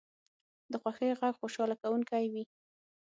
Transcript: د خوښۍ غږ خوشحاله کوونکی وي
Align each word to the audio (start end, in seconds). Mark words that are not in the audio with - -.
د 0.71 0.73
خوښۍ 0.81 1.11
غږ 1.19 1.33
خوشحاله 1.41 1.75
کوونکی 1.81 2.23
وي 2.33 2.43